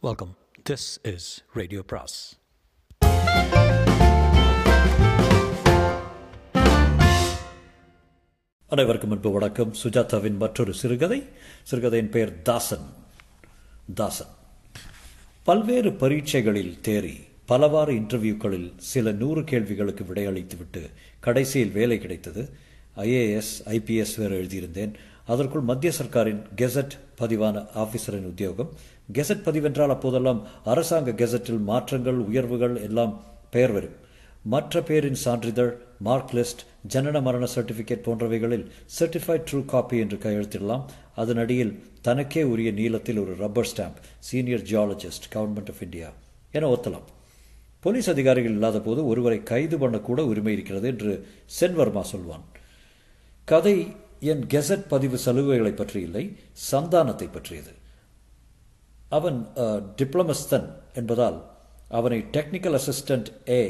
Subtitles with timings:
[0.00, 0.36] Welcome
[0.70, 2.38] this is radio பிராஸ்
[8.68, 9.74] அனைவருக்கும் முன்பு வணக்கம்.
[9.82, 11.22] சுஜாதாவின் மற்றொரு சிறுகதை.
[11.70, 12.86] சிறுகதையின் பெயர் தாசன்.
[13.94, 14.26] தாசன்.
[15.44, 20.90] பல்வேறு பரீட்சைகளில் தேறி பலவாறு இன்டர்வியூக்களில் சில நூறு கேள்விகளுக்கு விடையளித்துவிட்டு
[21.20, 22.56] கடைசியில் வேலை கிடைத்தது.
[22.96, 24.94] ஐஏஎஸ் ஐபிஎஸ் வேறு எழுதியிருந்தேன்.
[25.26, 28.72] அதற்குள் மத்திய சர்க்காரின் கெசட் பதிவான ஆபீசரின் உத்தியோகம்
[29.16, 33.96] கெசட் பதிவென்றால் அப்போதெல்லாம் அரசாங்க கெசட்டில் மாற்றங்கள் உயர்வுகள் எல்லாம் பெயர் வரும்.
[34.42, 36.62] மற்ற பேரின் சான்றிதழ் மார்க் லிஸ்ட்
[36.94, 38.66] ஜனன மரண சர்டிஃபிகேட் போன்றவைகளில்
[38.98, 40.84] சர்டிஃபைட் ட்ரூ காப்பி என்று கையெழுத்திடலாம்.
[41.14, 46.10] அதன் அடியில் தனக்கே உரிய நீளத்தில் ஒரு rubber stamp senior geologist government of India
[46.52, 47.08] என ஒத்தலாம்.
[47.80, 51.12] போலீஸ் அதிகாரிகள் இல்லாத போது ஒருவரை கைது பண்ணக்கூட உரிமை இருக்கிறது என்று
[51.60, 52.46] சென்வர்மா சொல்வான்.
[53.44, 53.76] கதை
[54.20, 56.36] என் கெசட் பதிவு சலுகைகளை பற்றி இல்லை
[56.70, 57.72] சந்தானத்தை பற்றியது.
[59.08, 59.46] அவன்
[59.96, 61.44] டிப்ளமஸ்தன் என்பதால்
[61.88, 63.60] அவனை டெக்னிக்கல் அசிஸ்டன்ட் ஏ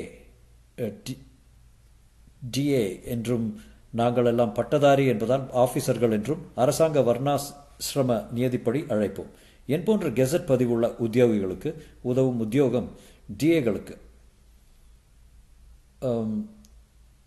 [2.57, 9.31] டிஏ என்றும் நாங்கள் எல்லாம் பட்டதாரி என்பதால் ஆபீசர்கள் என்றும் அரசாங்க வர்ணாசிரம நியதிப்படி அழைப்போம்.
[9.67, 11.71] என் போன்ற கெசட் பதிவுள்ள உத்தியோகிகளுக்கு
[12.03, 12.91] உதவும் உத்தியோகம்
[13.39, 13.97] டிஏகளுக்கு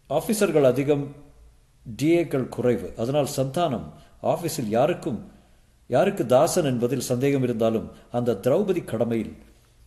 [0.09, 1.15] ஆஃபீஸர்கள் அதிகம்
[1.97, 2.93] டிஏக்கள் குறைவு.
[2.97, 3.87] அதனால் சந்தானம்
[4.23, 5.30] ஆஃபீஸில் யாருக்கும்
[5.91, 9.33] யாருக்கு தாசன் என்பதில் சந்தேகம் இருந்தாலும் அந்த திரௌபதி கடமையில்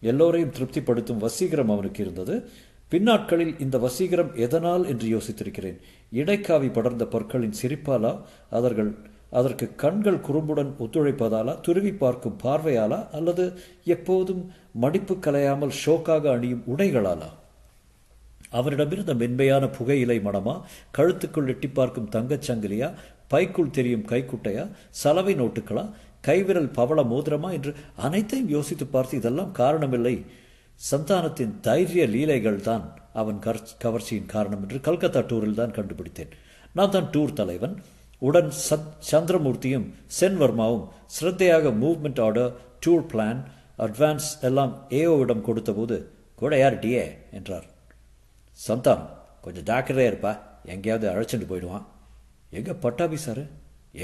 [0.01, 2.35] எல்லோரையும் திருப்திப்படுத்தும் வசீகரம் அவனுக்கு இருந்தது.
[2.89, 5.79] பின்னாட்களில் இந்த வசீகரம் எதனால் என்று யோசித்திருக்கிறேன்.
[6.13, 8.13] இடைக்காவி படர்ந்த பற்களின் சிரிப்பாலா?
[8.51, 8.91] அவர்கள்
[9.31, 11.61] அதற்கு கண்கள் குறும்புடன் ஒத்துழைப்பதாலா?
[11.61, 12.99] துருவி பார்க்கும் பார்வையாலா?
[13.13, 13.53] அல்லது
[13.85, 17.31] எப்போதும் மடிப்பு கலையாமல் ஷோக்காக அணியும் உடைகளாலா?
[18.53, 20.61] அவரிடமிருந்த மென்மையான புகையிலை மனமா?
[20.99, 22.95] கழுத்துக்குள் எட்டி பார்க்கும் தங்கச் சங்கிலியா?
[23.35, 24.65] பைக்குள் தெரியும் கைக்குட்டையா?
[25.03, 25.85] சலவை நோட்டுகளா
[26.27, 27.49] கைவிரல் பவள மோதிரமா?
[27.59, 27.73] என்று
[28.07, 30.17] அனைத்தையும் யோசித்து பார்த்து இதெல்லாம் காரணமில்லை.
[30.91, 32.85] சந்தானத்தின் தைரிய லீலைகள் தான்
[33.21, 33.39] அவன்
[33.85, 36.33] கவர்ச்சியின் காரணம் என்று கல்கத்தா டூரில் தான் கண்டுபிடித்தேன்.
[36.77, 37.77] நான் தான் டூர் தலைவன்.
[38.29, 39.87] உடன் சத் சந்திரமூர்த்தியும்
[40.19, 40.85] சென்வர்மாவும்
[41.17, 42.53] ஸ்ரத்தையாக movement order
[42.85, 43.41] tour plan
[43.87, 45.97] advance எல்லாம் ஏஓவிடம் கொடுத்தபோது
[46.41, 47.05] கூட யார் டிஏ
[47.39, 47.67] என்றார்.
[48.67, 49.09] சந்தானம்
[49.45, 50.33] கொஞ்சம் ஜாக்கிரதையாக இருப்பா.
[50.75, 51.87] எங்கேயாவது அழைச்சிட்டு போயிடுவான்.
[52.55, 53.43] எங்கே பட்டாபி சார்?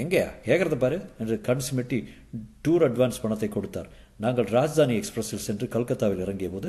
[0.00, 0.28] எங்கேயா?
[0.44, 1.98] கேட்குறத பாரு என்று கண் சிமிட்டி
[2.62, 3.88] டூர் அட்வான்ஸ் பணத்தை கொடுத்தார்.
[4.16, 6.68] நாங்கள் ராஜ்தானி எக்ஸ்பிரஸில் சென்று கல்கத்தாவில் இறங்கிய போது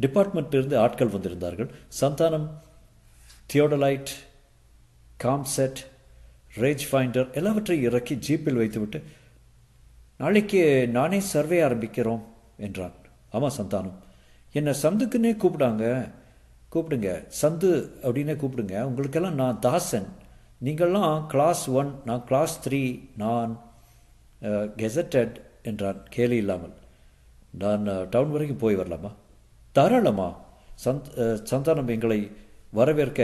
[0.00, 1.70] டிபார்ட்மெண்ட்டிலிருந்து ஆட்கள் வந்திருந்தார்கள்.
[2.00, 2.48] சந்தானம்
[3.52, 4.12] தியோடலைட்
[5.16, 5.80] காம்செட்
[6.56, 9.00] ரேஜ் ஃபைண்டர் எல்லாவற்றையும் இறக்கி ஜீப்பில் வைத்துவிட்டு
[10.18, 12.22] நாளைக்கு நானே சர்வே ஆரம்பிக்கிறோம்
[12.56, 12.96] என்றான்.
[13.30, 13.98] ஆமாம் சந்தானம்.
[14.52, 15.84] என்னை சந்துக்குன்னே கூப்பிடாங்க.
[16.72, 17.10] கூப்பிடுங்க.
[17.42, 17.70] சந்து
[18.02, 18.82] அப்படின்னே கூப்பிடுங்க.
[18.82, 20.08] உங்களுக்கெல்லாம் நான் தாசன்.
[20.64, 22.80] நீங்கள்லாம் கிளாஸ் ஒன் நான் கிளாஸ் த்ரீ
[23.22, 23.52] நான்
[24.80, 25.36] கெசட்டட்
[25.70, 26.00] என்றான்.
[26.14, 26.74] கேலி இல்லாமல்.
[27.62, 29.10] நான் டவுன் வரைக்கும் போய் வரலாமா?
[29.76, 30.28] தாராளமா.
[30.84, 31.08] சந்த்
[31.50, 32.20] சந்தானம் எங்களை
[32.78, 33.20] வரவேற்க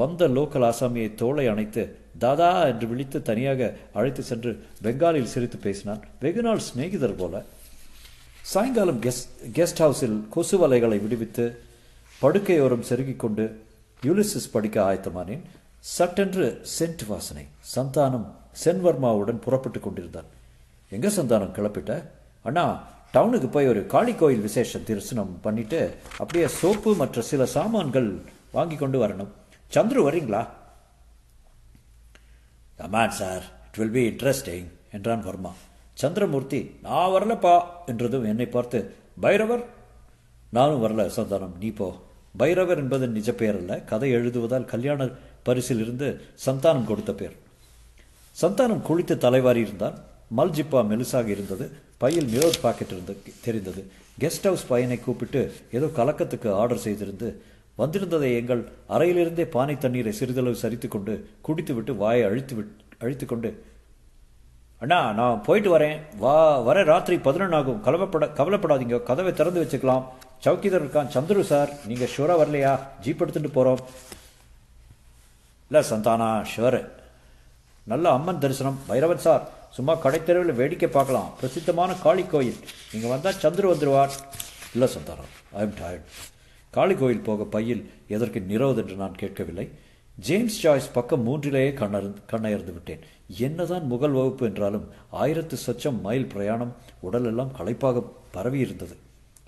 [0.00, 1.82] வந்த லோக்கல் ஆசாமியை தோலை அணைத்து
[2.24, 4.52] தாதா என்று விழித்து தனியாக அழைத்து சென்று
[4.84, 6.02] பெங்காலில் சிரித்து பேசினான்.
[6.22, 7.44] வெகு நாள் சிநேகிதர் போல.
[8.52, 9.28] சாயங்காலம் கெஸ்ட்
[9.58, 11.44] கெஸ்ட் ஹவுஸில் கொசு வலைகளை விடுவித்து
[12.22, 13.44] படுக்கையோரம் செருகிக் கொண்டு
[14.06, 15.44] யூலிசிஸ் படிக்க ஆயத்தமானேன்.
[15.84, 17.46] சட்டென்று சென்ட் வாசனை
[17.76, 18.26] சந்தானம்
[18.64, 20.24] சென்வர்மாவுடன் புறப்பட்டு கொண்டிருந்தான்.
[20.88, 22.04] எங்க சந்தானம் கிளப்பிட்ட?
[22.42, 28.20] அண்ணா டவுனுக்கு போய் ஒரு காளி கோயில் விசேஷ தரிசனம் பண்ணிட்டு அப்படியே சோப்பு மற்ற சில சாமான்கள்
[28.52, 29.26] வாங்கி கொண்டு வரணும்.
[29.74, 30.48] சந்துரு வரீங்களா?
[32.76, 35.52] Come on sir it will be interesting என்றான் வர்மா.
[35.94, 39.64] சந்திரமூர்த்தி நான் வரலப்பா என்றதும் என்னை பார்த்து பைரவர்?
[40.50, 41.56] நானும் வரல சந்தானம்.
[41.60, 42.02] நீ போ.
[42.36, 45.08] பைரவர் என்பது நிஜ பெயர் அல்ல கதை எழுதுவதால் கல்யாண
[45.48, 46.08] பரிசில் இருந்து
[46.46, 47.34] சந்தானம் கொடுத்த பேர்.
[48.42, 49.96] சந்தானம் குளித்து தலைவாரி இருந்தான்.
[50.36, 51.66] மல்ஜிப்பா மெலுசாக இருந்தது.
[52.02, 53.82] பையில் மிரோர் பாக்கெட் இருந்து தெரிந்தது.
[54.22, 55.40] கெஸ்ட் ஹவுஸ் பையனை கூப்பிட்டு
[55.76, 57.28] ஏதோ கலக்கத்துக்கு ஆர்டர் செய்திருந்து
[57.78, 58.62] வந்திருந்ததை எங்கள்
[58.96, 61.14] அறையிலிருந்தே பானை தண்ணீரை சிறிதளவு சரித்து கொண்டு
[61.46, 63.50] குடித்துவிட்டு வாயை அழித்து விட் அழித்து கொண்டு
[64.82, 65.98] அண்ணா நான் போயிட்டு வரேன்.
[66.22, 66.36] வா
[66.68, 67.80] வர ராத்திரி பதினொன்று ஆகும்.
[67.86, 68.96] கவலைப்பட கவலைப்படாதீங்க.
[69.02, 70.04] கதவை திறந்து வச்சுக்கலாம்.
[70.44, 71.10] சௌக்கிதர் இருக்கான்.
[71.14, 72.72] சந்துரு சார் நீங்கள் ஷூராக வரலையா?
[73.04, 73.82] ஜீப் எடுத்துகிட்டு போகிறோம்
[75.68, 76.82] இல்லை சந்தானா ஷுவரு
[77.92, 79.44] நல்ல அம்மன் தரிசனம் பைரவன் சார்.
[79.76, 81.30] சும்மா கடைத்தெருவில் வேடிக்கை பார்க்கலாம்.
[81.38, 82.60] பிரசித்தமான காளி கோயில்.
[82.92, 84.14] நீங்கள் வந்தால் சந்துரு வந்துடுவார்
[84.74, 86.12] இல்லை Santhanam I am tired
[86.76, 87.82] Kali கோயில் போக பையில்
[88.14, 89.66] எதற்கு நிரோத் என்று நான் கேட்கவில்லை.
[90.26, 93.02] ஜேம்ஸ் ஜாய்ஸ் பக்கம் மூன்றிலேயே கண்ணர் கண்ணயர்ந்து விட்டேன்.
[93.46, 94.86] என்னதான் முகல் வகுப்பு என்றாலும்
[95.22, 96.72] ஆயிரத்து சொச்சம் மைல் பிரயாணம்
[97.06, 98.02] உடலெல்லாம் களைப்பாக
[98.36, 98.96] பரவி இருந்தது.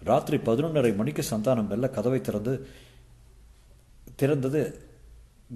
[0.09, 2.55] ராத்திரி பதினொன்றரை மணிக்கு சந்தானம் மெல்ல கதவை திறந்து
[4.23, 4.63] திறந்தது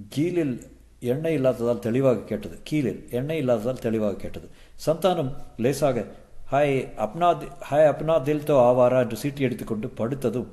[0.09, 0.63] கீழில்
[1.01, 2.59] எண்ணெய் இல்லாததால் தெளிவாக கேட்டது.
[2.63, 4.49] கீழில் எண்ணெய் இல்லாததால் தெளிவாக கேட்டது.
[4.87, 6.07] சந்தானம் லேசாக
[6.53, 8.99] ஹாய் அப்னா தி- ஹாய் அப்னா தில் தோ ஆவாரா?
[8.99, 10.47] என்று சீட்டி எடுத்துக்கொண்டு படுத்ததும்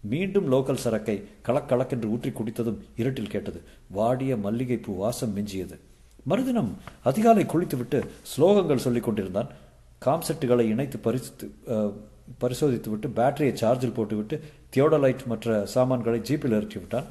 [0.00, 3.62] மீண்டும் லோக்கல் சரக்கை கலக்கலக்கென்று ஊற்றி குடித்ததும் இருட்டில் கேட்டது.
[3.90, 5.78] வாடிய மல்லிகைப்பூ வாசம் மிஞ்சியது.
[6.22, 8.04] மறுதினம் அதிகாலை குளித்துவிட்டு
[8.36, 9.48] ஸ்லோகங்கள் சொல்லி கொண்டிருந்தான்.
[10.04, 11.52] காம்செட்டுகளை இணைத்து பரிசித்து
[12.40, 14.40] பரிசோதித்து பரிசோதித்துவிட்டு பேட்டரியை சார்ஜில் போட்டுவிட்டு
[14.76, 17.04] தியோடலைட் மற்ற சாமான்களை ஜீப்பில் இறக்கி விட்டான்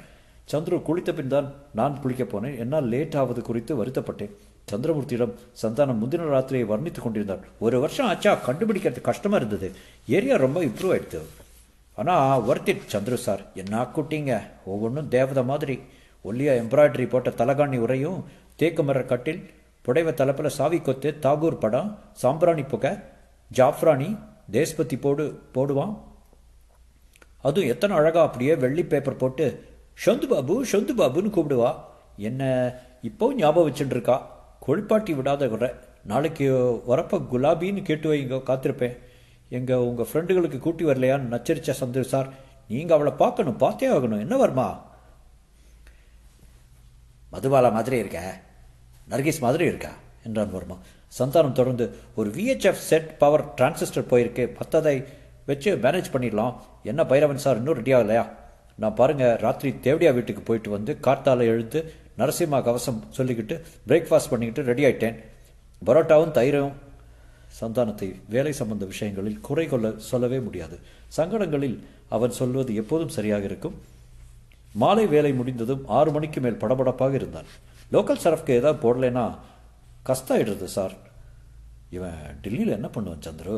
[0.51, 1.47] சந்துரு குளித்த பின் தான்
[1.79, 2.57] நான் குளிக்கப் போனேன்.
[2.57, 4.33] என்னால் லேட் ஆவது குறித்து வருத்தப்பட்டேன்.
[4.71, 7.43] சந்திரமூர்த்தியிடம் சந்தானம் முந்தின ராத்திரியை வர்ணித்துக் கொண்டிருந்தார்.
[7.59, 8.31] ஒரு வருஷம் ஆச்சா?
[8.47, 9.67] கண்டுபிடிக்கிறது கஷ்டமாக இருந்தது.
[10.07, 11.21] ஏரியா ரொம்ப இம்ப்ரூவ் ஆயிடுது
[11.95, 15.77] ஆனால் ஒர்த் இட் சந்துரு சார் என்ன குட்டிங்க ஒவ்வொன்றும் தேவதை மாதிரி.
[16.23, 18.19] ஒல்லியா எம்ப்ராய்டரி போட்ட தலகாணி உரையும்
[18.55, 19.41] தேக்கு மர கட்டில்
[19.85, 22.91] புடைவ தலைப்பில் சாவி கொத்து தாகூர் படம் சாம்பிராணி புகை
[23.51, 24.09] ஜாஃப்ரானி
[24.51, 25.93] தேஸ்பத்தி போடு போடுவான்.
[27.41, 29.47] அதுவும் எத்தனை அழகா அப்படியே வெள்ளி பேப்பர் போட்டு
[30.05, 31.75] சொந்து பாபு சொந்து பாபுன்னு கூப்பிடுவா.
[32.17, 34.21] என்ன இப்போ ஞாபகம் வச்சுட்டுருக்கா.
[34.67, 35.69] கொழுப்பாட்டி விடாத குறை.
[36.03, 36.53] நாளைக்கு
[36.87, 38.97] வரப்ப குலாபின்னு கேட்டு வைங்க காத்திருப்பேன்.
[39.49, 42.29] எங்கள் உங்கள் ஃப்ரெண்டுகளுக்கு கூட்டி வரலையான்னு நச்சரிச்ச சந்தர் சார்.
[42.67, 44.19] நீங்கள் அவளை பார்க்கணும் பார்த்தே ஆகணும்.
[44.19, 44.85] என்ன வருமா?
[47.33, 48.39] மதுபாலா மாதிரி இருக்க?
[49.09, 49.89] நர்கிஸ் மாதிரி இருக்கா?
[50.23, 50.77] என்றான் வருமா.
[51.19, 54.55] சந்தானம் தொடர்ந்து ஒரு விஹெச்எஃப் செட் பவர் டிரான்சிஸ்டர் போயிருக்கு.
[54.61, 55.05] பத்ததை
[55.45, 56.55] வச்சு மேனேஜ் பண்ணிடலாம்.
[56.83, 58.31] என்ன பைரவன் சார் இன்னும் ரெடி ஆகலையா?
[58.81, 61.79] நான் பாருங்கள் ராத்திரி தேவடியா வீட்டுக்கு போயிட்டு வந்து கார்த்தால எழுந்து
[62.17, 63.55] நரசிம்மா கவசம் சொல்லிக்கிட்டு
[63.87, 65.17] பிரேக்ஃபாஸ்ட் பண்ணிக்கிட்டு ரெடி ஆயிட்டேன்.
[65.87, 66.73] பரோட்டாவும் தயிரும்
[67.59, 70.79] சந்தானத்தை வேலை சம்பந்த விஷயங்களில் குறை கொள்ள சொல்லவே முடியாது.
[71.17, 71.77] சங்கடங்களில்
[72.15, 73.75] அவன் சொல்வது எப்போதும் சரியாக இருக்கும்.
[74.73, 77.49] மாலை வேலை முடிந்ததும் ஆறு மணிக்கு மேல் படபடப்பாக இருந்தான்.
[77.91, 79.25] லோக்கல் சரஃப்க்கு ஏதாவது போடலைன்னா
[80.09, 80.95] கஷ்டாயிடுறது சார்.
[81.89, 83.57] இவன் டெல்லியில் என்ன பண்ணுவான் சந்துரு?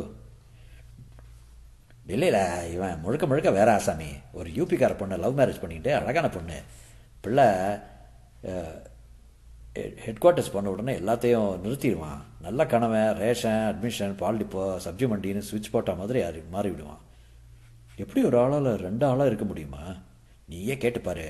[2.13, 2.27] இல்லை
[2.75, 4.09] இவன் முழுக்க முழுக்க வேற ஆசாமி
[4.39, 6.57] ஒரு யூபிக்கார பொண்ணை லவ் மேரேஜ் பண்ணிக்கிட்டு அழகான பொண்ணு.
[7.23, 7.45] பிள்ளை
[10.03, 12.21] ஹெட் குவார்ட்டர்ஸ் பண்ண உடனே எல்லாத்தையும் நிறுத்திடுவான்.
[12.45, 17.01] நல்ல கணவன் ரேஷன் அட்மிஷன் பால் டிப்போ சப்ஜி மண்டின்னு சுவிட்ச் போட்ட மாதிரி அறி மாறி விடுவான்.
[18.03, 19.83] எப்படி ஒரு ஆளால் ரெண்டு ஆளாக இருக்க முடியுமா?
[20.51, 21.27] நீயே கேட்டுப்பாரு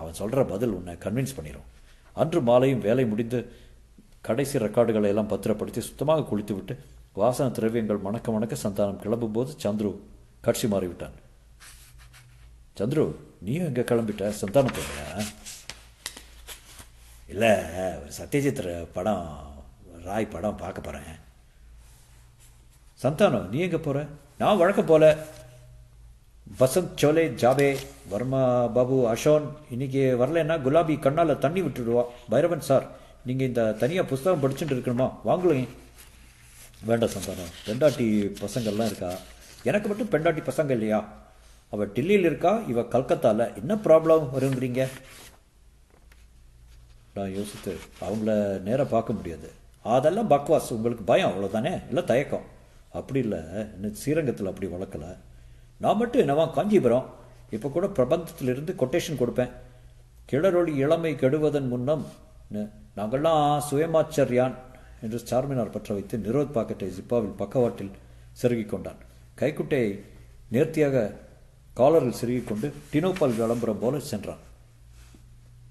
[0.00, 1.68] அவன் சொல்கிற பதில் உன்னை கன்வின்ஸ் பண்ணிடும்
[2.22, 3.38] அன்று மாலையும் வேலை முடிந்து
[4.28, 6.74] கடைசி ரெக்கார்டுகளை எல்லாம் பத்திரப்படுத்தி சுத்தமாக குளித்து விட்டு
[7.20, 9.90] வாசன திரவியங்கள் மணக்க மணக்க சந்தானம் கிளம்பும் போது சந்துரு
[10.46, 11.14] கட்சி மாறிவிட்டான்.
[12.78, 13.04] சந்துரு
[13.46, 14.30] நீயும் எங்கே கிளம்பிட்ட?
[14.40, 15.24] சந்தானத்தோட
[17.32, 17.52] இல்லை
[18.00, 18.62] ஒரு சத்யஜித்
[18.96, 19.28] படம்
[20.06, 21.12] ராய் படம் பார்க்க போகிறேன்
[23.04, 24.02] சந்தானம் நீ எங்கே போகிற
[24.40, 25.04] நான் வழக்கம் போல.
[26.60, 27.70] பசந்த் சோலே ஜாபே
[28.12, 28.42] வர்மா
[28.76, 32.04] பாபு அஷோன் இன்னைக்கு வரலைன்னா குலாபி கண்ணால் தண்ணி விட்டுடுவா.
[32.34, 32.86] பைரவன் சார்
[33.28, 35.08] நீங்கள் இந்த தனியாக புஸ்தகம் படிச்சுட்டு இருக்கணுமா?
[35.30, 35.72] வாங்கலையும்
[36.86, 38.06] வேண்டாம் சந்தானம் பெண்டாட்டி
[38.42, 39.10] பசங்கள்லாம் இருக்கா?
[39.62, 41.00] எனக்கு மட்டும் பெண்டாட்டி பசங்க இல்லையா?
[41.70, 42.52] அவள் டெல்லியில் இருக்கா?
[42.68, 44.88] இவள் கல்கத்தாவில் என்ன ப்ராப்ளம் வருங்கிறீங்க?
[47.14, 49.50] நான் யோசித்து அவங்கள நேராக பார்க்க முடியாது.
[49.82, 52.46] அதெல்லாம் பக்வாஸ் உங்களுக்கு பயம் அவ்வளோதானே இல்லை தயக்கம்.
[52.92, 53.38] அப்படி இல்லை.
[53.74, 55.16] இன்னும் ஸ்ரீரங்கத்தில் அப்படி வளர்க்கல.
[55.78, 57.06] நான் மட்டும் என்னவா காஞ்சிபுரம்.
[57.50, 59.50] இப்போ கூட பிரபந்தத்திலிருந்து கொட்டேஷன் கொடுப்பேன்.
[60.32, 62.06] கிளறொளி இளமை கெடுவதன் முன்னம்
[62.96, 64.54] நாங்கள்லாம் சுயமாச்சரியான்.
[65.04, 67.90] என்று சார்மினார் பற்ற வைத்து நிரோத் பாக்கெட்டை ஜிப்பாவில் பக்கவாட்டில்
[68.42, 69.00] செருகிக் கொண்டான்
[69.34, 69.90] கைக்குட்டையை
[70.48, 71.14] நேர்த்தியாக
[71.74, 74.42] காலரில் செருகிக் கொண்டு டினோபால் விளம்பரம் போல சென்றான்.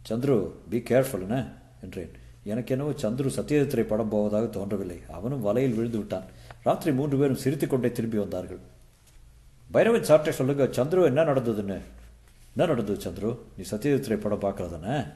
[0.09, 0.37] சந்துரு
[0.69, 2.11] பி கேர்ஃபுல்னு என்றேன்.
[2.43, 4.99] எனக்கு என்னவோ சந்துரு சத்யஜித்திரை படம் போவதாக தோன்றவில்லை.
[5.09, 6.23] அவனும் வலையில் விழுந்து விட்டான்.
[6.63, 8.59] ராத்திரி மூன்று பேரும் சிரித்துக் கொண்டே திரும்பி வந்தார்கள்.
[9.71, 10.63] பைரவன் சார்ட்டை சொல்லுங்க.
[10.63, 11.79] சந்துரு என்ன நடந்ததுன்னு?
[12.55, 13.37] என்ன நடந்தது சந்துரு?
[13.57, 15.13] நீ சத்யஜித்திரை படம் பார்க்கறதானே?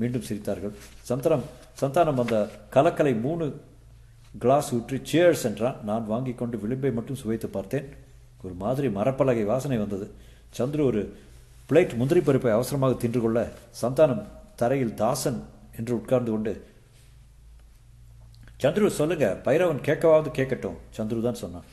[0.00, 0.74] மீண்டும் சிரித்தார்கள்.
[1.08, 1.44] சந்தனம்
[1.80, 2.36] சந்தானம் அந்த
[2.74, 3.46] கலக்கலை மூணு
[4.42, 5.78] கிளாஸ் ஊற்றி சேர்ஸ் என்றான்.
[5.88, 7.88] நான் வாங்கி கொண்டு விளிம்பை மட்டும் சுவைத்து பார்த்தேன்.
[8.44, 10.06] ஒரு மாதிரி மரப்பலகை வாசனை வந்தது.
[10.58, 11.02] சந்துரு ஒரு
[11.70, 13.40] பிளேட் முந்திரி பருப்பை அவசரமாக தின்று கொள்ள
[13.82, 14.24] சந்தானம்
[14.60, 15.40] தரையில் தாசன்
[15.80, 16.52] என்று உட்கார்ந்து கொண்டு
[18.62, 21.68] சந்துரு சொல்லுங்க பைரவன் கேட்கவாவது கேட்கட்டும் சந்துரு தான் சொன்னான்.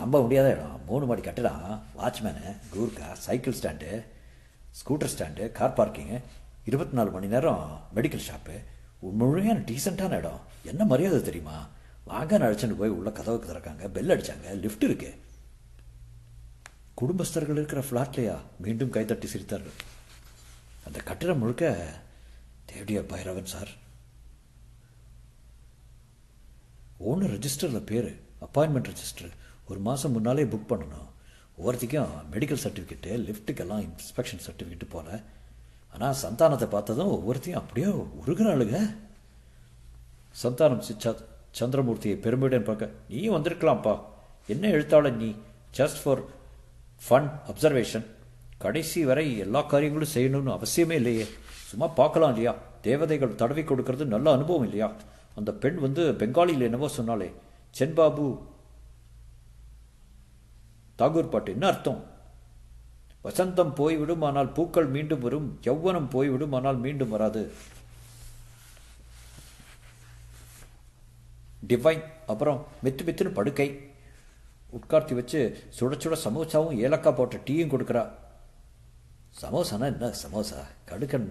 [0.00, 0.78] நம்ப முடியாத இடம்.
[0.88, 1.66] மூணு மாடி கட்டிடம்
[1.98, 3.90] watchman Gurkha cycle stand
[4.78, 6.18] scooter stand car parking.
[6.64, 8.64] இருபத்தி நாலு மணி நேரம் மெடிக்கல் ஷாப்பு
[9.00, 10.40] முழுமையான டீசெண்டான இடம்.
[10.64, 11.68] என்ன மரியாதை தெரியுமா?
[12.04, 13.88] வாங்க அழைச்சிட்டு போய் உள்ள கதவுக்கு திறக்காங்க.
[13.88, 14.60] பெல் அடிச்சாங்க.
[14.60, 15.18] லிஃப்ட் இருக்கு.
[16.94, 19.76] குடும்பஸ்தர்கள் இருக்கிற ஃப்ளாட்லையா மீண்டும் கைத்தட்டி சிரித்தார்கள்.
[20.84, 21.94] அந்த கட்டிடம் முழுக்க
[22.64, 23.68] தேவடியா பைரவன் சார்.
[27.00, 28.20] ஓனர் ரெஜிஸ்டரில் பேர்.
[28.40, 29.30] அப்பாயின்மெண்ட் ரெஜிஸ்டர்
[29.68, 31.08] ஒரு மாதம் முன்னாலே புக் பண்ணணும்.
[31.62, 35.22] ஒவ்வொருத்திக்கும் மெடிக்கல் சர்டிஃபிகேட்டு லிஃப்ட்டுக்கெல்லாம் இன்ஸ்பெக்ஷன் சர்டிஃபிகேட்டு போல.
[35.94, 37.86] ஆனால் சந்தானத்தை பார்த்ததும் ஒவ்வொருத்தையும் அப்படியே
[38.22, 38.78] உருகிறாளுங்க.
[40.42, 41.10] சந்தானம் சிச்சா
[41.60, 44.00] சந்திரமூர்த்தியை பெருமையுடன் பார்க்க நீயும் வந்திருக்கலாம்ப்பா.
[44.46, 45.34] என்ன எழுத்தாளன் நீ?
[45.78, 46.22] ஜஸ்ட் ஃபார்
[47.06, 48.06] ஃபன் அப்சர்வேஷன்
[48.58, 51.26] கடைசி வரை எல்லா காரியங்களும் செய்யணும்னு அவசியமே இல்லையே.
[51.50, 52.54] சும்மா பார்க்கலாம் இல்லையா?
[52.80, 54.92] தேவதைகள் தடவி கொடுக்கறது நல்ல அனுபவம் இல்லையா?
[55.34, 57.32] அந்த பெண் வந்து பெங்காலியில் என்னவோ சொன்னாலே
[57.78, 58.26] சென்பாபு
[60.98, 61.52] தாகூர் பாட்டு.
[61.52, 62.02] என்ன அர்த்தம்?
[63.24, 65.48] வசந்தம் போய்விடும் ஆனால் பூக்கள் மீண்டும் வரும்.
[65.68, 67.42] யௌவனம் போய்விடும் ஆனால் மீண்டும் வராது.
[71.70, 73.68] டிவைன் அப்புறம் மெத்து மெத்துன்னு படுக்கை.
[74.78, 75.40] உட்கார்த்தி வச்சு
[75.76, 78.04] சுட சுட சமோசாவும் ஏலக்காய் போட்ட டீயும் கொடுக்குறா.
[79.42, 80.60] சமோசானா என்ன சமோசா?
[80.90, 81.28] கடுக்கன்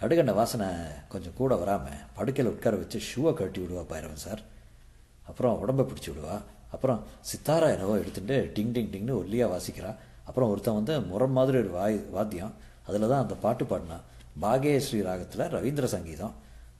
[0.00, 0.68] கடுகண்ண வாசனை
[1.12, 4.42] கொஞ்சம் கூட வராமல் படுக்கையில் உட்கார வச்சு ஷூவை கழட்டி விடுவா பைரவன் சார்.
[5.30, 6.36] அப்புறம் உடம்பை பிடிச்சி விடுவா.
[6.74, 9.98] அப்புறம் சித்தாரா என்னவோ எடுத்துட்டு டிங் டிங் டிங்னு ஒல்லியாக வாசிக்கிறான்
[10.28, 12.54] அப்புறம் ஒருத்தன் வந்து முறம் மாதிரி ஒரு வாய் வாத்தியம்.
[12.88, 14.04] அதில் தான் அந்த பாட்டு பாடினான்
[14.44, 16.34] பாகேஸ்ரீ ராகத்தில் ரவீந்திர சங்கீதம்.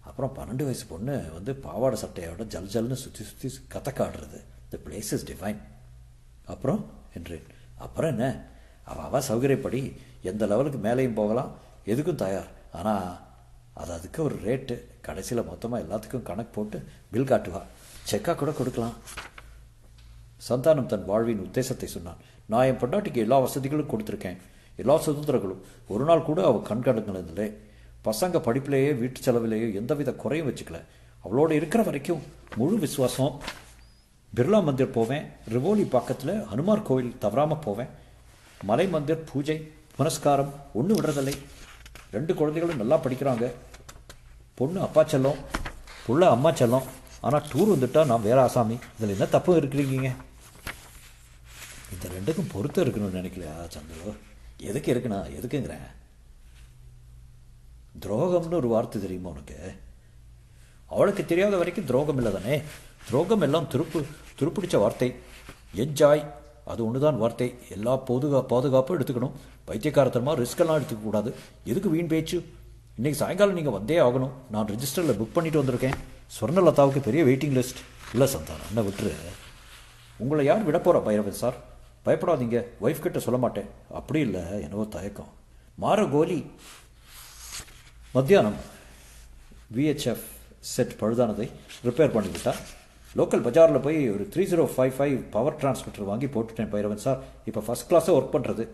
[0.09, 4.39] அப்புறம் பன்னெண்டு வயசு பொண்ணு வந்து பாவாடை சட்டையோட ஜல் ஜல்னு சுற்றி சுற்றி கதக்காடுறது
[4.73, 5.61] த பிளேஸ் இஸ் டிஃபைன்
[6.53, 6.81] அப்புறம்
[7.19, 7.49] என்றேன்.
[7.87, 8.27] அப்புறம் என்ன?
[8.91, 9.81] அவள் அவள் சௌகரியப்படி
[10.31, 11.51] எந்த லெவலுக்கு மேலேயும் போகலாம்.
[11.93, 12.49] எதுக்கும் தயார்.
[12.79, 13.11] ஆனால்
[13.81, 14.75] அது அதுக்கு ஒரு ரேட்டு
[15.07, 16.79] கடைசியில் மொத்தமாக எல்லாத்துக்கும் கணக்கு போட்டு
[17.13, 17.63] பில் காட்டுவா.
[18.11, 18.97] செக்காக கூட கொடுக்கலாம்.
[20.49, 22.21] சந்தானம் தன் வாழ்வின் உத்தேசத்தை சொன்னான்.
[22.51, 24.39] நான் என் பொண்டாட்டிக்கு எல்லா வசதிகளும் கொடுத்துருக்கேன்.
[24.83, 25.61] எல்லா சுதந்திரங்களும்.
[25.93, 27.49] ஒரு நாள் கூட அவள் கண்கடுங்களதில்லை
[28.07, 30.79] பசங்க படிப்பிலேயே வீட்டு செலவிலேயே எந்தவித குறையும் வச்சுக்கல.
[31.25, 32.23] அவளோட இருக்கிற வரைக்கும்
[32.57, 33.35] முழு விசுவாசம்.
[34.37, 35.25] பிர்லா மந்திர் போவேன்.
[35.53, 37.91] ரிவோலி பக்கத்தில் ஹனுமார் கோவில் தவறாமல் போவேன்.
[38.69, 39.57] மலை மந்திர் பூஜை
[39.99, 41.35] புனஸ்காரம் ஒன்றும் விடுறதில்லை.
[42.17, 43.47] ரெண்டு குழந்தைகளும் நல்லா படிக்கிறாங்க.
[44.55, 45.39] பொண்ணு அப்பா செல்லம்
[46.07, 46.89] புள்ள அம்மா செல்லம்.
[47.21, 48.79] ஆனால் டூர் வந்துட்டா நான் வேற ஆசாமி.
[48.97, 50.11] இதில் என்ன தப்பு இருக்கிறீங்க?
[51.95, 54.13] இந்த ரெண்டுக்கும் பொருத்தம் இருக்கணும்னு நினைக்கலையா சந்துரு?
[54.71, 55.89] எதுக்கு இருக்குண்ணா எதுக்குங்கிறேன்
[58.03, 59.59] துரோகம்னு ஒரு வார்த்தை தெரியுமா உனக்கு?
[60.95, 62.55] அவளுக்கு தெரியாத வரைக்கும் துரோகம் இல்லை தானே?
[63.09, 63.99] துரோகம் எல்லாம் துருப்பு
[64.39, 65.09] துருப்பிடிச்ச வார்த்தை.
[65.83, 66.23] என்ஜாய்
[66.73, 67.49] அது ஒன்று தான் வார்த்தை.
[67.77, 69.37] எல்லா பாதுகா பாதுகாப்பும் எடுத்துக்கணும்.
[69.69, 71.31] பைத்தியக்காரத்தனமாக ரிஸ்கெல்லாம் எடுத்துக்கக்கூடாது
[71.71, 72.39] எதுக்கு வீண் பேச்சு?
[72.99, 74.35] இன்றைக்கி சாயங்காலம் நீங்கள் வந்தே ஆகணும்.
[74.55, 75.97] நான் ரிஜிஸ்டரில் புக் பண்ணிட்டு வந்திருக்கேன்.
[76.37, 77.83] ஸ்வர்ணலதாவுக்கு பெரிய வெயிட்டிங் லிஸ்ட்
[78.13, 79.13] இல்லை சந்தானம் என்ன விட்டுரு.
[80.25, 81.59] உங்களை யார் விட போகிறா பைரவன் சார்?
[82.07, 82.59] பயப்படாதீங்க.
[82.85, 83.71] ஒய்ஃப் கிட்ட சொல்ல மாட்டேன்.
[84.01, 85.33] அப்படி இல்லை என்னவோ தயக்கம்.
[85.83, 86.39] மாற கோலி
[88.17, 88.59] மத்தியானம்
[89.77, 90.27] விஹெச்எஃப்
[90.75, 91.49] செட் பழுதானதை
[91.89, 92.53] ரிப்பேர் பண்ணிவிட்டா
[93.19, 97.21] லோக்கல் பஜாரில் போய் ஒரு three zero five five power transmitter வாங்கி போட்டுட்டேன் பைரவன் சார்.
[97.49, 98.65] இப்போ ஃபஸ்ட் கிளாஸாக ஒர்க் பண்ணுறது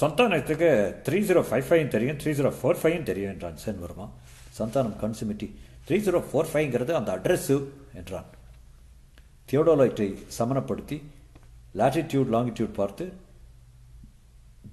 [0.00, 0.70] சந்தானத்துக்கு
[1.06, 3.58] த்ரீ ஜீரோ ஃபைவ் ஃபைவ் தெரியும் த்ரீ ஜீரோ ஃபோர் ஃபைவும் தெரியும் என்றான்.
[3.64, 4.06] சென் வருமா.
[4.58, 5.48] சந்தானம் கன்சுமிட்டி
[5.88, 7.56] த்ரீ ஜீரோ ஃபோர் ஃபைவ்ங்கிறது அந்த அட்ரஸ்ஸு
[8.00, 8.28] என்றான்.
[9.50, 11.02] தியோடோலைட்டை சமனப்படுத்தி
[11.74, 13.12] லாட்டிடியூட் லாங்கிடியூட் பார்த்து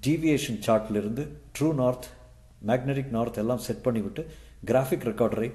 [0.06, 2.04] டீவியேஷன் சார்ட்லிருந்து ட்ரூ நார்த்
[2.66, 4.26] மேக்னெட்டிக் நார்த் எல்லாம் செட் பண்ணிவிட்டு
[4.66, 5.52] கிராஃபிக் ரெக்கார்டரை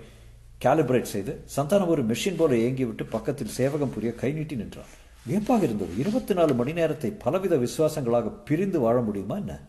[0.66, 4.86] கேலிப்ரேட் செய்து சந்தானம் ஒரு மெஷின் போல இயங்கிவிட்டு பக்கத்தில் சேவகம் புரிய கை நீட்டி நின்றான்.
[5.26, 5.98] வியப்பாக இருந்தது.
[5.98, 9.60] இருபத்தி நாலு மணி நேரத்தை பலவித விசுவாசங்களாக பிரிந்து வாழ முடியுமா என்ன?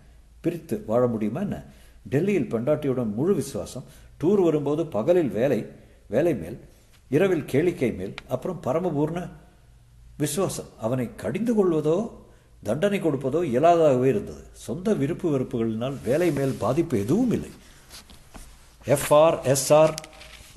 [0.40, 1.62] பிரித்து வாழ முடியுமா என்ன?
[2.10, 3.84] டெல்லியில் பெண்டாட்டியுடன் முழு விசுவாசம்.
[4.20, 5.66] டூர் வரும்போது பகலில் வேலை
[6.06, 6.60] வேலை மேல்
[7.14, 9.20] இரவில் கேளிக்கை மேல் அப்புறம் பரமபூர்ண
[10.22, 10.70] விசுவாசம்.
[10.86, 11.96] அவனை கடிந்து கொள்வதோ
[12.62, 14.42] தண்டனை கொடுப்பதோ இயலாதாகவே இருந்தது.
[14.66, 17.50] சொந்த விருப்பு வெறுப்புகளினால் வேலை மேல் பாதிப்பு எதுவும் இல்லை.
[18.94, 19.94] எஃப்ஆர் எஸ்ஆர்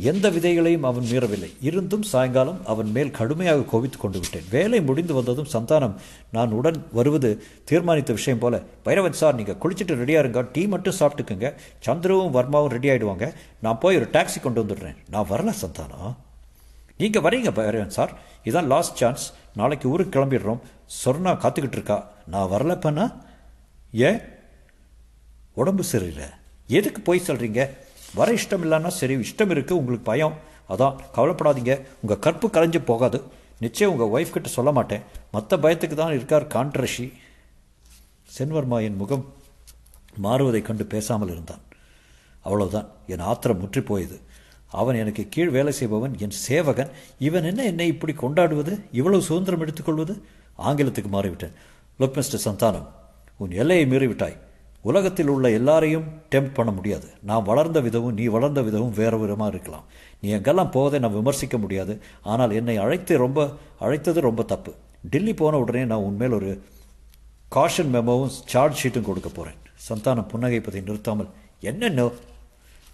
[0.09, 1.49] எந்த விதைகளையும் அவன் மீறவில்லை.
[1.67, 4.47] இருந்தும் சாயங்காலம் அவன் மேல் கடுமையாக கோபித்துக் கொண்டு விட்டேன்.
[4.55, 5.95] வேலை முடிந்து வந்ததும் சந்தானம்
[6.35, 7.31] நான் உடன் வருவது
[7.71, 10.41] தீர்மானித்த விஷயம் போல பைரவன் சார் நீங்கள் குளிச்சுட்டு ரெடியாக இருங்க.
[10.55, 11.51] டீ மட்டும் சாப்பிட்டுக்குங்க.
[11.87, 13.27] சந்திரவும் வர்மாவும் ரெடி ஆகிடுவாங்க
[13.67, 14.97] நான் போய் ஒரு டாக்ஸி கொண்டு வந்துடுறேன்.
[15.15, 16.15] நான் வரல சந்தானம்.
[17.01, 18.13] நீங்கள் வரீங்க பைரவன் சார்.
[18.43, 20.59] இதான் லாஸ்ட் சான்ஸ் நாளைக்கு ஊருக்கு கிளம்பிடுறோம்.
[21.03, 21.97] சொர்ணா காத்துக்கிட்டு இருக்கா.
[22.25, 23.05] நான் வரலப்பண்ணா
[23.91, 24.19] ஏன்?
[25.53, 26.27] உடம்பு சரியில்லை.
[26.67, 27.69] எதுக்கு போய் சொல்கிறீங்க
[28.13, 30.35] வர இஷ்டம் இல்லைன்னா சரி இஷ்டம் இருக்குது உங்களுக்கு பயம்.
[30.69, 31.85] அதான் கவலைப்படாதீங்க.
[32.01, 33.23] உங்கள் கற்பு கலைஞ்சு போகாது.
[33.59, 35.01] நிச்சயம் உங்கள் ஒய்ஃப் கிட்ட சொல்ல மாட்டேன்.
[35.31, 37.13] மற்ற பயத்துக்கு தான் இருக்கார் கான்ட்ரஷி
[38.37, 39.33] சென்வர்மா என் முகம்
[40.23, 41.63] மாறுவதைக் கண்டு பேசாமல் இருந்தான்.
[42.45, 44.21] அவ்வளோதான் என் ஆத்திரம் முற்றி போயது.
[44.71, 46.89] அவன் எனக்கு கீழ் வேலை செய்பவன் என் சேவகன்.
[47.19, 48.79] இவன் என்ன என்னை இப்படி கொண்டாடுவது?
[48.91, 50.21] இவ்வளவு சுதந்திரம் எடுத்துக்கொள்வது?
[50.57, 51.55] ஆங்கிலத்துக்கு மாறிவிட்டேன்.
[51.99, 52.87] லுக் மிஸ்டர் சந்தானம்
[53.37, 54.37] உன் எல்லையை மீறிவிட்டாய்.
[54.81, 57.07] உலகத்தில் உள்ள எல்லாரையும் டெம்ப் பண்ண முடியாது.
[57.21, 59.83] நான் வளர்ந்த விதமும் நீ வளர்ந்த விதமும் வேறு விதமாக இருக்கலாம்.
[60.21, 61.99] நீ எங்கெல்லாம் போவதை நான் விமர்சிக்க முடியாது.
[62.21, 63.49] ஆனால் என்னை அழைத்து ரொம்ப
[63.79, 64.73] அழைத்தது ரொம்ப தப்பு.
[65.09, 66.61] டெல்லி போன உடனே நான் உன்மேல் ஒரு
[67.55, 69.59] காஷன் மெமோவும் சார்ஜ் ஷீட்டும் கொடுக்க போகிறேன்
[69.89, 72.09] சந்தானம் புன்னகைப்பதை நிறுத்தாமல் என்னென்ன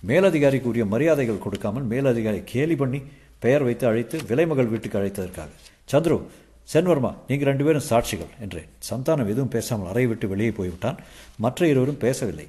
[0.09, 2.99] மேலதிகாரிக்கு உரிய மரியாதைகள் கொடுக்காமல் மேலதிகாரி கேலி பண்ணி
[3.43, 5.49] பெயர் வைத்து அழைத்து விலைமகள் வீட்டுக்கு அழைத்ததற்காக.
[5.91, 6.17] சந்துரு
[6.73, 10.99] சென்வர்மா நீங்கள் ரெண்டு பேரும் சாட்சிகள் என்றேன் சந்தானம் எதுவும் பேசாமல் அறையை விட்டு வெளியே போய்விட்டான்.
[11.43, 12.47] மற்ற இருவரும் பேசவில்லை.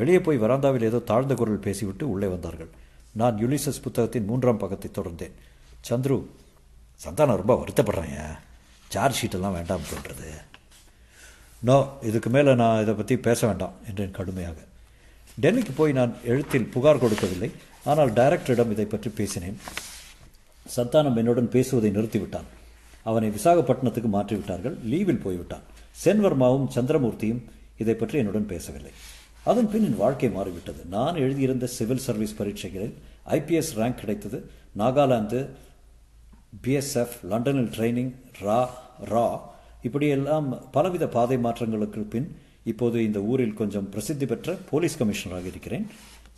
[0.00, 2.70] வெளியே போய் வராந்தாவில் ஏதோ தாழ்ந்த குரல் பேசிவிட்டு உள்ளே வந்தார்கள்.
[3.20, 5.34] நான் யுலிசஸ் புத்தகத்தின் மூன்றாம் பக்கத்தை தொடர்ந்தேன்.
[5.88, 6.18] சந்துரு
[7.00, 8.14] சந்தானம் ரொம்ப வருத்தப்படுறேன்
[8.90, 10.28] சார்ஜ் ஷீட்டெல்லாம் வேண்டாம் சொல்கிறது
[11.62, 11.76] நோ
[12.08, 14.58] இதுக்கு மேலே நான் இதை பற்றி பேச வேண்டாம் என்றேன் கடுமையாக.
[15.42, 17.50] டெல்லிக்கு போய் நான் எழுத்தில் புகார் கொடுக்கவில்லை.
[17.84, 19.58] ஆனால் டைரக்டரிடம் இதை பற்றி பேசினேன்.
[20.76, 22.48] சந்தானம் என்னுடன் பேசுவதை நிறுத்திவிட்டான்.
[23.02, 24.76] அவனை விசாகப்பட்டினத்துக்கு மாற்றிவிட்டார்கள்.
[24.92, 25.66] லீவில் போய்விட்டான்.
[26.04, 27.42] சென்வர்மாவும் சந்திரமூர்த்தியும்
[27.76, 28.92] இதை பற்றி என்னுடன் பேசவில்லை.
[29.44, 30.84] அதன் பின் என் வாழ்க்கை மாறிவிட்டது.
[30.96, 32.94] நான் எழுதியிருந்த சிவில் சர்வீஸ் பரீட்சைகளில்
[33.36, 34.50] ஐபிஎஸ் ரேங்க் கிடைத்தது.
[34.78, 35.40] நாகாலாந்து
[36.64, 38.60] பிஎஸ்எஃப் லண்டனில் ட்ரைனிங் ரா
[39.12, 39.40] ரா.
[39.82, 42.28] இப்படியெல்லாம் பலவித பாதை மாற்றங்களுக்கு பின்
[42.72, 45.86] இப்போது இந்த ஊரில் கொஞ்சம் பிரசித்தி பெற்ற போலீஸ் கமிஷனராக இருக்கிறேன்.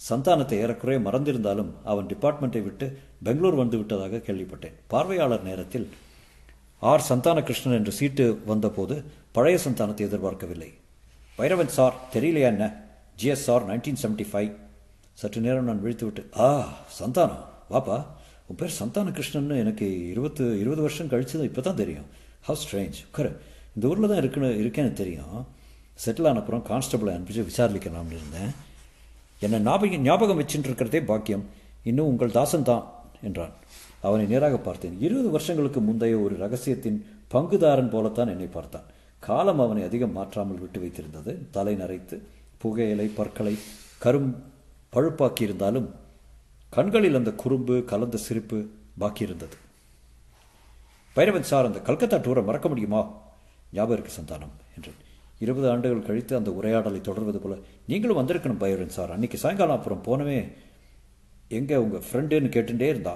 [0.09, 2.87] சந்தானத்தை ஏறக்குறைய மறந்திருந்தாலும் அவன் டிபார்ட்மெண்ட்டை விட்டு
[3.27, 4.77] பெங்களூர் வந்து விட்டதாக கேள்விப்பட்டேன்.
[4.93, 5.87] பார்வையாளர் நேரத்தில்
[6.91, 7.07] ஆர்.
[7.11, 8.97] சந்தான கிருஷ்ணன் என்று சீட்டு வந்தபோது
[9.37, 10.71] பழைய சந்தானத்தை எதிர்பார்க்கவில்லை.
[11.39, 12.67] வைரவன் சார் தெரியலையா என்ன?
[13.21, 14.51] GSR nineteen seventy five.
[15.21, 16.49] சற்று நேரம் நான் விழித்துவிட்டு ஆ
[16.99, 17.45] சந்தானம்.
[17.73, 17.99] வாப்பா
[18.49, 22.09] உன் பேர் சந்தான கிருஷ்ணன் எனக்கு இருபத்து இருபது வருஷம் கழிச்சு இப்போ தான் தெரியும்.
[22.47, 23.31] ஹவு ஸ்ட்ரேஞ்ச் உட்காரு.
[23.75, 25.41] இந்த ஊரில் தான் இருக்குன்னு இருக்கேன்னு தெரியும்.
[26.03, 28.53] செட்டில் ஆனப்புறம் கான்ஸ்டபிளை அனுப்பிச்சு விசாரிக்கலாம்னு இருந்தேன்.
[29.45, 31.45] என்னை ஞாபகம் ஞாபகம் வச்சுட்டு இருக்கிறதே பாக்கியம்.
[31.91, 32.85] இன்னும் உங்கள் தாசன் தான்
[33.29, 33.55] என்றான்.
[34.07, 34.97] அவனை நேராக பார்த்தேன்.
[35.07, 36.99] இருபது வருஷங்களுக்கு முந்தைய ஒரு ரகசியத்தின்
[37.35, 38.87] பங்குதாரன் போலத்தான் என்னை பார்த்தான்.
[39.27, 41.33] காலம் அவனை அதிகம் மாற்றாமல் விட்டு வைத்திருந்தது.
[41.57, 42.17] தலை நரைத்து
[42.63, 43.55] புகையிலை பற்களை
[44.05, 44.31] கரும்
[44.95, 45.89] பழுப்பாக்கியிருந்தாலும்
[46.77, 48.59] கண்களில் அந்த குறும்பு கலந்த சிரிப்பு
[49.01, 49.57] பாக்கியிருந்தது.
[51.17, 53.03] பைரவன் சார் அந்த கல்கத்தா டூரை மறக்க முடியுமா?
[53.73, 55.01] ஞாபகம் இருக்கு சந்தானம் என்றேன்.
[55.45, 57.57] இருபது ஆண்டுகள் கழித்து அந்த உரையாடலை தொடர்வது போல்
[57.91, 59.13] நீங்களும் வந்திருக்கணும் பைரவன் சார்.
[59.15, 60.39] அன்னைக்கு சாயங்காலம் அப்புறம் போனவே
[61.59, 63.15] எங்கே உங்கள் ஃப்ரெண்டுன்னு கேட்டுட்டே இருந்தா.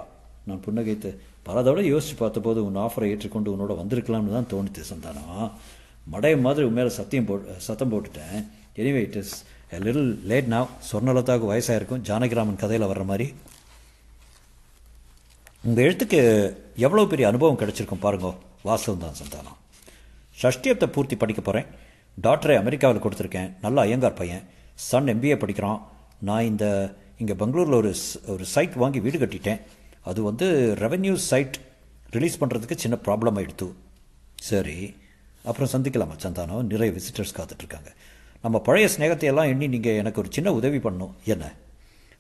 [0.49, 1.11] நான் புன்னகைத்து
[1.49, 5.51] பல தடவை யோசித்து பார்த்தபோது உன் ஆஃபரை ஏற்றுக்கொண்டு உன்னோட வந்திருக்கலாம்னு தான் தோணுது சந்தானம்
[6.15, 7.35] மடைய மாதிரி உன் மேலே சத்தியம் போ
[7.67, 8.39] சத்தம் போட்டுட்டேன்.
[8.81, 9.35] Anyway it is
[9.77, 12.03] a little late now சொர்ணலதாவுக்கு வயசாயிருக்கும்.
[12.09, 13.27] ஜானகிராமன் கதையில் வர்ற மாதிரி.
[15.69, 16.21] உங்கள் எழுத்துக்கு
[16.87, 18.31] எவ்வளோ பெரிய அனுபவம் கிடச்சிருக்கும் பாருங்க.
[18.69, 19.59] வாஸ்தவம் தான் சந்தானம்.
[20.43, 21.69] ஷஷ்டியத்தை பூர்த்தி படிக்க போகிறேன்
[22.23, 23.51] டாக்டரை அமெரிக்காவில் கொடுத்துருக்கேன்.
[23.65, 24.45] நல்ல ஐயங்கார் பையன்.
[24.89, 25.81] சன் எம்பிஏ படிக்கிறான்.
[26.29, 26.67] நான் இந்த
[27.23, 27.93] இங்கே பெங்களூரில் ஒரு
[28.33, 29.61] ஒரு சைட் வாங்கி வீடு கட்டிட்டேன்.
[30.11, 30.47] அது வந்து
[30.85, 31.57] ரெவென்யூ சைட்
[32.17, 33.69] ரிலீஸ் பண்ணுறதுக்கு சின்ன ப்ராப்ளம் ஆகிடுத்து
[34.51, 34.79] சரி
[35.49, 37.91] அப்புறம் சந்திக்கலாமா சந்தானம் நிறைய விசிட்டர்ஸ் காத்துட்ருக்காங்க.
[38.43, 41.45] நம்ம பழைய ஸ்நேகத்தையெல்லாம் எண்ணி நீங்கள் எனக்கு ஒரு சின்ன உதவி பண்ணும் என்ன?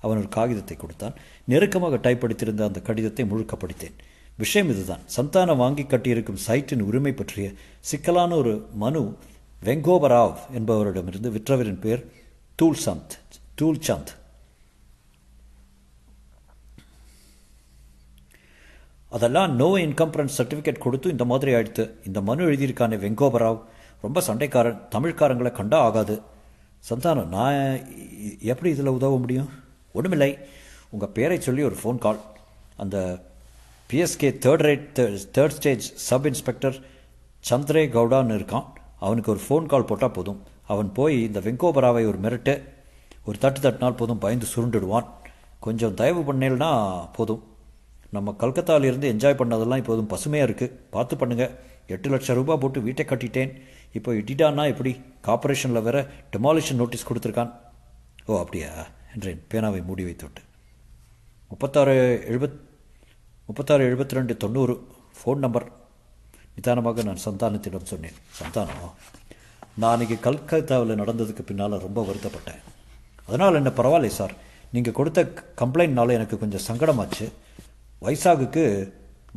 [0.01, 1.15] அவன் ஒரு காகிதத்தை கொடுத்தான்.
[1.45, 3.95] நெருக்கமாக டைப் அடித்திருந்த அந்த கடிதத்தை முழுக்க படித்தேன்.
[4.37, 5.03] விஷயம் இதுதான்.
[5.17, 7.49] சந்தானம் வாங்கி கட்டியிருக்கும் சைட்டின் உரிமை பற்றிய
[7.91, 9.03] சிக்கலான ஒரு மனு
[9.65, 12.03] வெங்கோபராவ் என்பவரிடமிருந்து விற்றவரின் பேர்
[12.63, 13.15] தூல்சந்த்
[13.59, 14.13] சந்த் சந்த்
[19.11, 23.61] அதெல்லாம் நோ இன்கம்பரன்ஸ் சர்டிஃபிகேட் கொடுத்து இந்த மாதிரி ஆயிடுத்து இந்த மனு எழுதியிருக்கானே வெங்கோபராவ்.
[24.03, 26.23] ரொம்ப சண்டைக்காரன் தமிழ்காரங்களை கண்டா ஆகாது.
[26.91, 27.61] சந்தானம் நான்
[28.41, 29.51] எப்படி இதில் உதவ முடியும்?
[29.93, 30.31] ஒன்றுமில்லை
[30.91, 32.21] உங்கள் பேரை சொல்லி ஒரு ஃபோன் கால்
[32.77, 32.97] அந்த
[33.93, 35.01] PSK third rate
[35.37, 36.77] third stage sub inspector
[37.51, 38.67] Chandre கவுடான்னு இருக்கான்.
[39.05, 40.41] அவனுக்கு ஒரு ஃபோன் கால் போட்டால் போதும்.
[40.67, 42.55] அவன் போய் இந்த வெங்கோபராவை ஒரு மிரட்டு
[43.27, 45.09] ஒரு தட்டு தட்டினால் போதும் பயந்து சுருண்டுடுவான்.
[45.59, 46.71] கொஞ்சம் தயவு பண்ணேன்னா
[47.13, 47.43] போதும்.
[48.11, 51.55] நம்ம கல்கத்தாவிலிருந்து என்ஜாய் பண்ணதெல்லாம் இப்போதும் பசுமையாக இருக்குது பார்த்து பண்ணுங்கள்
[51.87, 53.51] எட்டு லட்சம் ரூபாய் போட்டு வீட்டை கட்டிட்டேன்.
[53.93, 54.93] இப்போ இட்டிடானா எப்படி?
[55.27, 57.51] கார்பரேஷனில் வேற டெமாலிஷன் நோட்டீஸ் கொடுத்துருக்கான்.
[58.27, 58.71] ஓ அப்படியா?
[59.15, 59.43] என்றேன்.
[59.51, 60.43] பேனாவை மூடி வைத்துவிட்டு.
[61.49, 62.61] முப்பத்தாறு எழுபத்
[63.47, 64.75] முப்பத்தாறு எழுபத்தி ரெண்டு தொண்ணூறு.
[65.19, 65.67] ஃபோன் நம்பர்
[66.57, 68.19] நிதானமாக நான் சந்தானத்திடம் சொன்னேன்.
[68.41, 68.95] சந்தானம்
[69.81, 72.61] நான் அன்றைக்கி கல்கத்தாவில் நடந்ததுக்கு பின்னால் ரொம்ப வருத்தப்பட்டேன்.
[73.29, 74.35] அதனால் என்ன பரவாயில்லை சார்.
[74.75, 75.21] நீங்கள் கொடுத்த
[75.63, 77.27] கம்ப்ளைண்ட்னால எனக்கு கொஞ்சம் சங்கடமாச்சு.
[78.05, 78.65] வைசாகுக்கு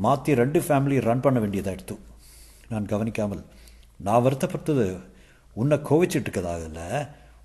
[0.05, 1.95] மாற்றி ரெண்டு ஃபேமிலி ரன் பண்ண வேண்டியதாகிடுத்து
[2.71, 3.43] நான் கவனிக்காமல்
[4.05, 4.85] நான் வருத்தப்பட்டது
[5.61, 6.31] உன்னை கோவிச்சிட்டு
[6.67, 6.87] இல்லை.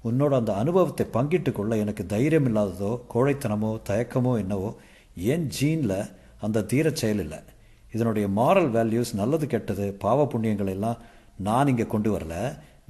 [0.08, 4.70] உன்னோட அந்த அனுபவத்தை பங்கிட்டு கொள்ள எனக்கு தைரியம் இல்லாததோ கோழைத்தனமோ தயக்கமோ என்னவோ
[5.32, 5.98] ஏன் ஜீனில்
[6.46, 7.38] அந்த தீரச் செயல் இல்லை?
[7.94, 11.00] இதனுடைய மாரல் வேல்யூஸ் நல்லது கெட்டது பாவ புண்ணியங்கள் எல்லாம்
[11.46, 12.35] நான் இங்கே கொண்டு வரல.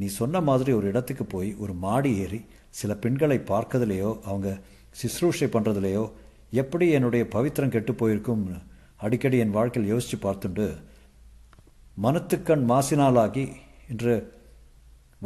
[0.00, 2.40] நீ சொன்ன மாதிரி ஒரு இடத்துக்கு போய் ஒரு மாடி ஏறி
[2.80, 4.48] சில பெண்களை பார்க்கறதுலையோ அவங்க
[5.00, 6.04] சிஸ்ரூஷை பண்ணுறதுலையோ
[6.62, 8.44] எப்படி என்னுடைய பவித்திரம் கெட்டு போயிருக்கும்?
[9.04, 10.66] அடிக்கடி என் வாழ்க்கையில் யோசித்து பார்த்துண்டு
[12.04, 13.44] மனத்துக்கண் மாசினாலாகி
[13.92, 14.14] என்று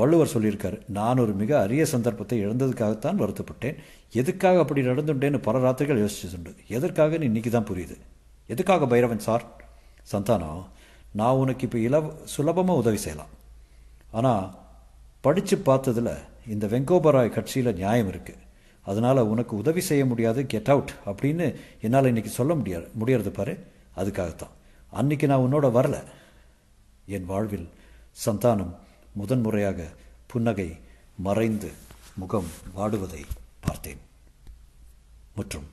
[0.01, 0.77] வள்ளுவர் சொல்லியிருக்கார்.
[0.97, 3.77] நான் ஒரு மிக அரிய சந்தர்ப்பத்தை இழந்ததுக்காகத்தான் வருத்தப்பட்டேன்.
[4.21, 6.53] எதுக்காக அப்படி நடந்துட்டேன்னு பல ராத்திரிகள் யோசிச்சுண்டு.
[7.21, 7.97] நீ இன்னைக்கு தான் புரியுது.
[8.55, 9.45] எதுக்காக பைரவன் சார்?
[10.13, 10.63] சந்தானம்
[11.13, 13.33] நான் உனக்கு இப்போ இலவ சுலபமாக உதவி செய்யலாம்.
[14.19, 14.55] ஆனால்
[15.21, 16.13] படித்து பார்த்ததில்
[16.55, 18.43] இந்த வெங்கோபராய் கட்சியில் நியாயம் இருக்குது
[18.91, 21.47] அதனால் உனக்கு உதவி செய்ய முடியாது கெட் அவுட் அப்படின்னு
[21.81, 23.55] என்னால் இன்றைக்கி சொல்ல முடியாது முடியறது பாரு.
[23.97, 24.55] அதுக்காகத்தான்.
[25.01, 25.97] அன்றைக்கி நான் உன்னோட வரல.
[27.07, 27.69] என் வாழ்வில்
[28.25, 28.75] சந்தானம்
[29.13, 29.89] முதன்முறையாக
[30.27, 30.69] புன்னகை
[31.27, 31.71] மறைந்து
[32.15, 33.23] முகம் வாடுவதை
[33.61, 34.03] பார்த்தேன்.
[35.39, 35.67] மற்றும்